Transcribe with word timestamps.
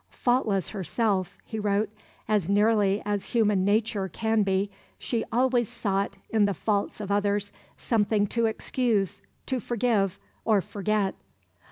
"Faultless 0.09 0.69
herself," 0.69 1.37
he 1.45 1.59
wrote, 1.59 1.91
"as 2.27 2.49
nearly 2.49 3.03
as 3.05 3.25
human 3.35 3.63
nature 3.63 4.07
can 4.07 4.41
be, 4.41 4.71
she 4.97 5.23
always 5.31 5.69
sought, 5.69 6.15
in 6.31 6.45
the 6.45 6.55
faults 6.55 6.99
of 6.99 7.11
others, 7.11 7.51
something 7.77 8.25
to 8.25 8.47
excuse, 8.47 9.21
to 9.45 9.59
forgive, 9.59 10.19
or 10.43 10.59
forget." 10.59 11.13